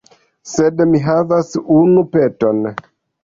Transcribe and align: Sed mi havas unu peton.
Sed 0.51 0.79
mi 0.93 1.01
havas 1.09 1.51
unu 1.75 2.05
peton. 2.17 2.65